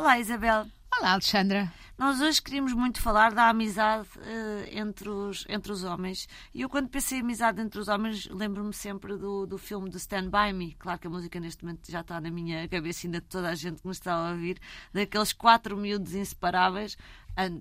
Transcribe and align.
Olá, 0.00 0.18
Isabel. 0.18 0.66
Olá, 0.98 1.12
Alexandra. 1.12 1.70
Nós 1.98 2.22
hoje 2.22 2.40
queríamos 2.40 2.72
muito 2.72 3.02
falar 3.02 3.34
da 3.34 3.50
amizade 3.50 4.08
uh, 4.16 4.66
entre, 4.72 5.10
os, 5.10 5.44
entre 5.46 5.70
os 5.70 5.84
homens. 5.84 6.26
E 6.54 6.62
eu, 6.62 6.70
quando 6.70 6.88
pensei 6.88 7.18
em 7.18 7.20
amizade 7.20 7.60
entre 7.60 7.78
os 7.78 7.86
homens, 7.86 8.26
lembro-me 8.30 8.72
sempre 8.72 9.18
do, 9.18 9.44
do 9.44 9.58
filme 9.58 9.90
do 9.90 9.98
Stand 9.98 10.30
By 10.30 10.54
Me. 10.54 10.74
Claro 10.78 10.98
que 10.98 11.06
a 11.06 11.10
música 11.10 11.38
neste 11.38 11.62
momento 11.62 11.92
já 11.92 12.00
está 12.00 12.18
na 12.18 12.30
minha 12.30 12.66
cabeça, 12.66 13.06
ainda 13.06 13.20
de 13.20 13.26
toda 13.26 13.50
a 13.50 13.54
gente 13.54 13.82
que 13.82 13.86
nos 13.86 13.98
está 13.98 14.14
a 14.14 14.30
ouvir, 14.30 14.58
daqueles 14.90 15.34
quatro 15.34 15.76
miúdos 15.76 16.14
inseparáveis 16.14 16.96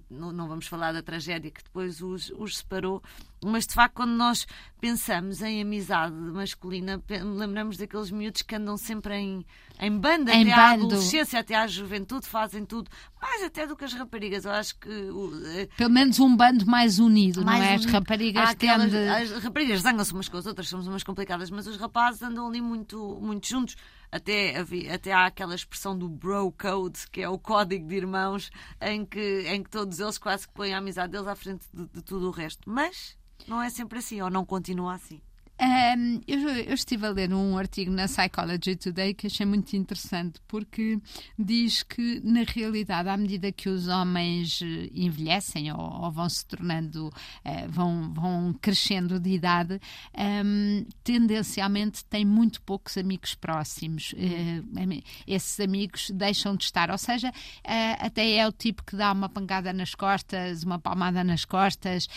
não 0.09 0.48
vamos 0.48 0.68
falar 0.68 0.91
da 0.91 1.02
tragédia 1.02 1.52
que 1.52 1.64
depois 1.64 2.02
os, 2.02 2.32
os 2.38 2.58
separou, 2.58 3.02
mas 3.44 3.66
de 3.66 3.73
facto, 3.73 3.96
quando 3.96 4.12
nós 4.12 4.46
pensamos 4.82 5.41
em 5.41 5.62
amizade 5.62 6.14
masculina, 6.14 7.02
lembramos 7.10 7.77
daqueles 7.77 8.12
miúdos 8.12 8.41
que 8.41 8.55
andam 8.55 8.76
sempre 8.76 9.16
em, 9.16 9.46
em 9.80 9.98
banda, 9.98 10.34
em 10.34 10.52
até 10.52 10.55
bando. 10.55 10.84
à 10.84 10.86
adolescência, 10.88 11.40
até 11.40 11.55
à 11.55 11.66
juventude, 11.68 12.27
fazem 12.27 12.66
tudo, 12.66 12.90
mais 13.22 13.44
até 13.44 13.66
do 13.66 13.76
que 13.76 13.86
as 13.86 13.94
raparigas. 13.94 14.44
Eu 14.46 14.52
acho 14.52 14.77
que. 14.77 14.90
Eh, 14.90 15.70
Pelo 15.77 15.90
menos 15.90 16.20
um 16.20 16.36
bando 16.36 16.66
mais 16.66 16.99
unido, 16.99 17.44
mais 17.44 17.60
não 17.60 17.66
é? 17.66 17.72
Unido. 17.76 17.88
As 17.88 17.91
raparigas 17.94 18.49
aquelas, 18.49 18.94
As 18.94 19.44
raparigas 19.44 19.82
zangam-se 19.82 20.13
umas 20.13 20.27
com 20.27 20.38
as 20.38 20.46
outras, 20.46 20.68
somos 20.68 20.88
umas 20.88 21.04
complicadas, 21.04 21.49
mas 21.49 21.66
os 21.68 21.77
rapazes 21.77 22.22
andam 22.22 22.48
ali 22.48 22.62
muito, 22.62 23.18
muito 23.22 23.48
juntos. 23.48 23.76
Até, 24.12 24.55
até 24.91 25.13
há 25.13 25.27
aquela 25.27 25.54
expressão 25.54 25.96
do 25.96 26.10
bro 26.10 26.52
code, 26.52 26.99
que 27.12 27.22
é 27.22 27.30
o 27.30 27.38
código 27.38 27.88
de 27.88 27.96
irmãos, 27.96 28.49
em 28.82 29.05
que, 29.05 29.44
em 29.48 29.62
que 29.62 29.69
todos 29.70 30.00
eles 30.00 30.18
quase 30.18 30.48
que 30.48 30.54
põem 30.54 30.73
a 30.73 30.78
amizade 30.80 31.12
deles 31.12 31.28
à 31.28 31.36
frente 31.36 31.66
de, 31.73 31.88
de 31.88 32.02
tudo 32.02 32.27
o 32.27 32.32
resto. 32.32 32.70
Mas 32.70 33.18
não 33.48 33.62
é 33.62 33.70
sempre 33.70 33.99
assim, 33.99 34.21
ou 34.21 34.30
não 34.30 34.46
continua 34.46 34.96
assim. 34.96 35.21
Um, 35.62 36.21
eu, 36.26 36.40
eu, 36.48 36.74
estive 36.74 37.05
a 37.05 37.10
ler 37.10 37.34
um 37.34 37.57
artigo 37.57 37.91
na 37.91 38.05
Psychology 38.05 38.77
Today 38.77 39.13
que 39.13 39.27
achei 39.27 39.46
muito 39.46 39.76
interessante 39.76 40.40
porque 40.48 40.98
diz 41.38 41.84
que, 41.84 42.21
na 42.24 42.43
realidade, 42.43 43.10
à 43.10 43.18
medida 43.18 43.52
que 43.52 43.68
os 43.68 43.90
homens 43.90 44.62
eh, 44.63 44.90
envelhecem 44.93 45.70
ou, 45.74 45.80
ou 45.80 46.12
vão 46.12 46.30
se 46.30 46.46
tornando, 46.46 47.07
uh, 47.07 47.12
vão, 47.68 48.13
vão 48.13 48.55
crescendo 48.62 49.20
de 49.20 49.32
idade, 49.32 49.82
um, 50.18 50.85
tendencialmente 51.04 52.05
têm 52.05 52.24
muito 52.24 52.62
poucos 52.62 52.98
amigos 52.98 53.35
próximos. 53.35 54.13
Uh, 54.13 55.04
esses 55.27 55.60
amigos 55.60 56.10
deixam 56.12 56.55
de 56.55 56.63
estar, 56.63 56.90
ou 56.90 56.98
seja, 56.98 57.32
uh, 57.32 58.05
até 58.05 58.35
é 58.35 58.48
o 58.48 58.52
tipo 58.54 58.82
que 58.85 58.96
dá 58.96 59.12
uma 59.12 59.27
pancada 59.27 59.74
nas 59.74 59.93
costas, 59.93 60.63
uma 60.63 60.80
palmada 60.80 61.21
nas 61.21 61.43
costas, 61.43 62.07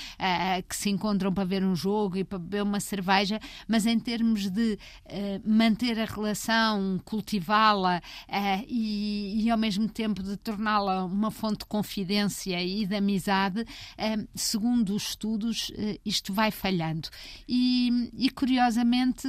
que 0.69 0.77
se 0.77 0.91
encontram 0.91 1.33
para 1.35 1.45
ver 1.45 1.65
um 1.65 1.75
jogo 1.75 2.17
e 2.17 2.25
para 2.25 2.39
beber 2.39 2.63
uma 2.63 2.79
cerveja 2.79 3.32
seja, 3.33 3.41
mas 3.67 3.87
em 3.87 3.99
termos 3.99 4.51
de 4.51 4.79
uh, 5.07 5.51
manter 5.51 5.99
a 5.99 6.05
relação, 6.05 7.01
cultivá-la 7.05 7.99
uh, 8.29 8.65
e, 8.69 9.45
e, 9.45 9.51
ao 9.51 9.59
mesmo 9.59 9.89
tempo 9.89 10.23
de 10.23 10.37
torná-la 10.37 11.05
uma 11.05 11.31
fonte 11.31 11.61
de 11.61 11.67
confidência 11.67 12.63
e 12.63 12.85
de 12.87 12.97
amizade, 12.97 13.63
uh, 13.63 14.29
segundo 14.35 14.95
os 14.95 15.11
estudos, 15.13 15.71
isto 16.05 16.33
vai 16.33 16.51
falhando. 16.51 17.09
E, 17.49 18.11
e 18.17 18.31
curiosamente, 18.31 19.29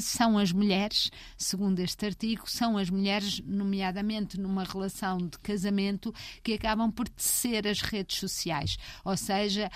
são 0.00 0.38
as 0.38 0.52
mulheres, 0.52 1.10
segundo 1.36 1.80
este 1.80 2.06
artigo, 2.06 2.44
são 2.46 2.76
as 2.76 2.90
mulheres, 2.90 3.40
nomeadamente 3.44 4.38
numa 4.38 4.64
relação 4.64 5.18
de 5.18 5.38
casamento, 5.38 6.12
que 6.42 6.54
acabam 6.54 6.90
por 6.90 7.08
tecer 7.08 7.66
as 7.66 7.80
redes 7.80 8.18
sociais. 8.18 8.76
Ou 9.04 9.16
seja, 9.16 9.70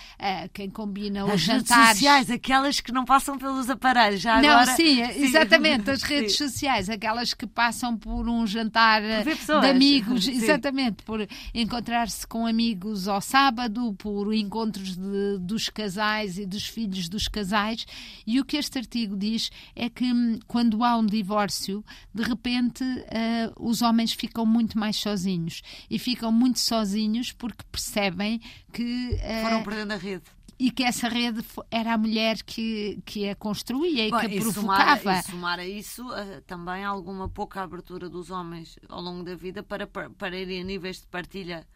quem 0.52 0.70
combina 0.70 1.24
os 1.24 1.32
as 1.32 1.40
jantares. 1.40 1.70
Redes 1.70 1.98
sociais, 1.98 2.30
aquelas 2.30 2.80
que 2.80 2.92
não 2.92 3.04
passam 3.04 3.38
pelo 3.38 3.57
os 3.58 3.70
aparelhos. 3.70 4.20
Já 4.20 4.40
não, 4.40 4.50
agora... 4.50 4.76
sim, 4.76 5.04
sim, 5.12 5.24
exatamente. 5.24 5.90
As 5.90 6.02
redes 6.04 6.32
sim. 6.32 6.48
sociais, 6.48 6.88
aquelas 6.88 7.34
que 7.34 7.46
passam 7.46 7.96
por 7.96 8.28
um 8.28 8.46
jantar 8.46 9.02
de 9.02 9.66
amigos, 9.66 10.24
sim. 10.26 10.32
exatamente, 10.32 11.02
por 11.02 11.26
encontrar-se 11.52 12.26
com 12.26 12.46
amigos 12.46 13.08
ao 13.08 13.20
sábado, 13.20 13.94
por 13.98 14.32
encontros 14.32 14.96
de, 14.96 15.38
dos 15.40 15.68
casais 15.68 16.38
e 16.38 16.46
dos 16.46 16.66
filhos 16.66 17.08
dos 17.08 17.28
casais. 17.28 17.86
E 18.26 18.40
o 18.40 18.44
que 18.44 18.56
este 18.56 18.78
artigo 18.78 19.16
diz 19.16 19.50
é 19.74 19.88
que 19.88 20.04
hum, 20.04 20.38
quando 20.46 20.82
há 20.84 20.96
um 20.96 21.06
divórcio, 21.06 21.84
de 22.14 22.22
repente 22.22 22.84
uh, 22.84 23.52
os 23.58 23.82
homens 23.82 24.12
ficam 24.12 24.46
muito 24.46 24.78
mais 24.78 24.96
sozinhos. 24.96 25.62
E 25.90 25.98
ficam 25.98 26.30
muito 26.32 26.60
sozinhos 26.60 27.32
porque 27.32 27.64
percebem 27.70 28.40
que. 28.72 29.10
Uh, 29.14 29.42
Foram 29.42 29.62
perdendo 29.62 29.92
a 29.92 29.96
rede 29.96 30.37
e 30.58 30.70
que 30.70 30.82
essa 30.82 31.08
rede 31.08 31.44
era 31.70 31.94
a 31.94 31.98
mulher 31.98 32.42
que, 32.42 33.00
que 33.04 33.28
a 33.28 33.36
construía 33.36 34.08
e 34.08 34.10
Bom, 34.10 34.18
que 34.18 34.26
a 34.26 34.40
provocava. 34.40 35.00
Somar, 35.00 35.18
e 35.18 35.22
somar 35.22 35.58
a 35.60 35.66
isso 35.66 36.06
uh, 36.08 36.42
também 36.46 36.84
alguma 36.84 37.28
pouca 37.28 37.62
abertura 37.62 38.08
dos 38.08 38.30
homens 38.30 38.78
ao 38.88 39.00
longo 39.00 39.22
da 39.22 39.36
vida 39.36 39.62
para, 39.62 39.86
para, 39.86 40.10
para 40.10 40.36
irem 40.36 40.62
a 40.62 40.64
níveis 40.64 41.00
de 41.00 41.06
partilha 41.06 41.66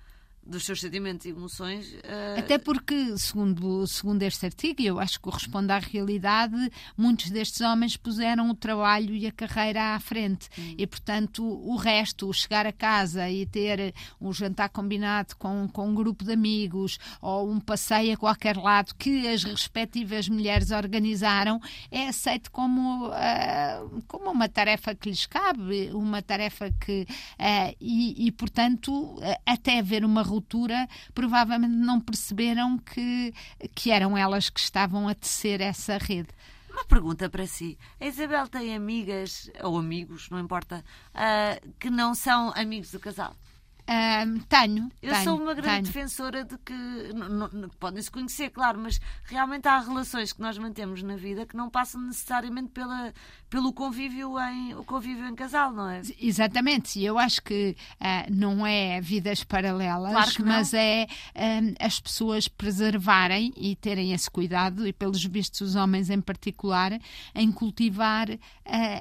dos 0.45 0.65
seus 0.65 0.81
sentimentos 0.81 1.25
e 1.27 1.31
emoções. 1.31 1.93
Uh... 1.93 2.39
Até 2.39 2.59
porque, 2.59 3.17
segundo, 3.17 3.87
segundo 3.87 4.23
este 4.23 4.47
artigo, 4.47 4.83
e 4.83 4.87
eu 4.87 4.99
acho 4.99 5.15
que 5.15 5.21
corresponde 5.21 5.73
à 5.73 5.79
realidade, 5.79 6.57
muitos 6.97 7.31
destes 7.31 7.61
homens 7.61 7.97
puseram 7.97 8.51
o 8.51 8.55
trabalho 8.55 9.15
e 9.15 9.27
a 9.27 9.33
carreira 9.33 9.95
à 9.95 10.01
frente. 10.01 10.49
Hum. 10.59 10.75
E, 10.77 10.87
portanto, 10.87 11.45
o 11.45 11.77
resto, 11.77 12.29
o 12.29 12.33
chegar 12.33 12.67
a 12.67 12.73
casa 12.73 13.31
e 13.31 13.47
ter 13.47 13.95
um 14.21 14.33
jantar 14.33 14.69
combinado 14.69 15.37
com, 15.37 15.69
com 15.69 15.89
um 15.89 15.95
grupo 15.95 16.25
de 16.25 16.33
amigos 16.33 16.99
ou 17.21 17.49
um 17.49 17.61
passeio 17.61 18.15
a 18.15 18.17
qualquer 18.17 18.57
lado 18.57 18.95
que 18.97 19.29
as 19.29 19.45
respectivas 19.45 20.29
mulheres 20.29 20.71
organizaram, 20.71 21.61
é 21.91 22.09
aceito 22.09 22.51
como, 22.51 23.09
uh, 23.09 24.03
como 24.09 24.31
uma 24.31 24.49
tarefa 24.49 24.95
que 24.95 25.09
lhes 25.09 25.27
cabe, 25.27 25.91
uma 25.93 26.21
tarefa 26.21 26.73
que. 26.81 27.07
Uh, 27.39 27.77
e, 27.81 28.27
e, 28.27 28.33
portanto, 28.33 29.21
até 29.47 29.79
haver 29.79 30.05
uma 30.05 30.23
ruptura, 30.33 30.89
provavelmente 31.15 31.75
não 31.75 32.01
perceberam 32.01 32.79
que, 32.79 33.33
que 33.75 33.91
eram 33.91 34.17
elas 34.17 34.49
que 34.49 34.61
estavam 34.61 35.09
a 35.09 35.15
tecer 35.15 35.61
essa 35.61 35.99
rede. 35.99 36.29
Uma 36.71 36.85
pergunta 36.87 37.29
para 37.29 37.47
si. 37.47 37.79
A 38.01 38.07
Isabel 38.07 38.49
tem 38.49 38.75
amigas, 38.75 39.51
ou 39.63 39.79
amigos, 39.79 40.31
não 40.31 40.41
importa, 40.41 40.83
uh, 41.15 41.73
que 41.79 41.91
não 41.91 42.15
são 42.15 42.51
amigos 42.57 42.91
do 42.91 42.99
casal? 42.99 43.37
Um, 43.89 44.39
tenho. 44.41 44.89
Eu 45.03 45.13
tenho, 45.13 45.25
sou 45.25 45.37
uma 45.37 45.55
grande 45.55 45.71
tenho. 45.71 45.83
defensora 45.83 46.45
de 46.45 46.57
que 46.59 46.75
podem-se 47.81 48.11
conhecer, 48.11 48.51
claro, 48.51 48.79
mas 48.79 49.01
realmente 49.25 49.67
há 49.67 49.81
relações 49.81 50.33
que 50.33 50.41
nós 50.41 50.57
mantemos 50.57 51.03
na 51.03 51.17
vida 51.17 51.45
que 51.45 51.57
não 51.57 51.69
passam 51.69 52.01
necessariamente 52.01 52.71
pela, 52.71 53.13
pelo 53.51 53.73
convívio 53.73 54.39
em, 54.39 54.75
o 54.75 54.85
convívio 54.85 55.27
em 55.27 55.35
casal, 55.35 55.73
não 55.73 55.89
é? 55.89 56.01
Exatamente, 56.21 57.01
e 57.01 57.05
eu 57.05 57.19
acho 57.19 57.43
que 57.43 57.77
uh, 58.01 58.33
não 58.33 58.65
é 58.65 59.01
vidas 59.01 59.43
paralelas, 59.43 60.13
claro 60.13 60.33
mas 60.47 60.73
é 60.73 61.07
um, 61.35 61.75
as 61.85 61.99
pessoas 61.99 62.47
preservarem 62.47 63.53
e 63.57 63.75
terem 63.75 64.13
esse 64.13 64.31
cuidado, 64.31 64.87
e 64.87 64.93
pelos 64.93 65.25
vistos 65.25 65.61
os 65.61 65.75
homens 65.75 66.09
em 66.09 66.21
particular, 66.21 66.93
em 67.35 67.51
cultivar, 67.51 68.31
uh, 68.31 68.39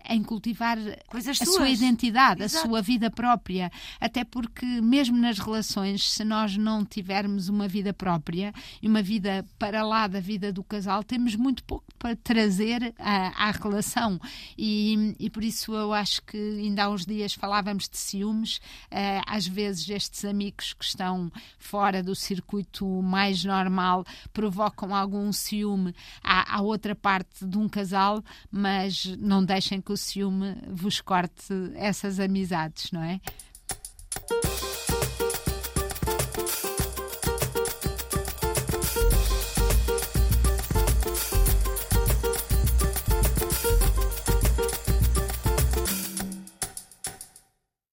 em 0.10 0.24
cultivar 0.24 0.78
Coisas 1.08 1.40
a 1.40 1.46
suas. 1.46 1.58
sua 1.58 1.70
identidade, 1.70 2.44
Exato. 2.44 2.66
a 2.66 2.70
sua 2.70 2.82
vida 2.82 3.12
própria, 3.12 3.72
até 4.00 4.24
porque 4.24 4.71
mesmo 4.82 5.18
nas 5.18 5.40
relações, 5.40 6.10
se 6.12 6.24
nós 6.24 6.56
não 6.56 6.86
tivermos 6.86 7.50
uma 7.50 7.68
vida 7.68 7.94
própria 7.94 8.54
e 8.82 8.88
uma 8.88 9.02
vida 9.02 9.46
para 9.58 9.84
lá 9.84 10.08
da 10.08 10.20
vida 10.20 10.54
do 10.54 10.64
casal, 10.64 11.04
temos 11.04 11.36
muito 11.36 11.64
pouco 11.64 11.86
para 11.98 12.16
trazer 12.16 12.94
à, 12.98 13.48
à 13.48 13.52
relação. 13.52 14.20
E, 14.58 15.16
e, 15.20 15.30
por 15.30 15.44
isso 15.44 15.74
eu 15.74 15.94
acho 15.94 16.22
que 16.24 16.38
ainda 16.38 16.84
há 16.84 16.90
uns 16.90 17.06
dias 17.06 17.34
falávamos 17.34 17.90
de 17.90 17.98
ciúmes. 17.98 18.58
Uh, 18.92 19.22
às 19.28 19.48
vezes 19.48 19.90
estes 19.90 20.24
amigos 20.26 20.74
que 20.74 20.86
estão 20.86 21.32
fora 21.58 22.02
do 22.02 22.16
circuito 22.16 22.86
mais 23.02 23.44
normal 23.44 24.06
provocam 24.32 24.96
algum 24.96 25.32
ciúme 25.32 25.94
à, 26.24 26.58
à 26.58 26.62
outra 26.62 26.96
parte 26.96 27.46
de 27.46 27.58
um 27.58 27.68
casal, 27.68 28.24
mas 28.52 29.06
não 29.18 29.44
deixem 29.44 29.82
que 29.82 29.92
o 29.92 29.98
ciúme 29.98 30.56
vos 30.68 31.02
corte 31.02 31.54
essas 31.76 32.20
amizades, 32.20 32.92
não 32.92 33.04
é? 33.04 33.20